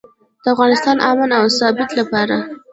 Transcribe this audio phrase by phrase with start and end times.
[0.43, 2.37] د افغانستان امن او ثبات لپاره.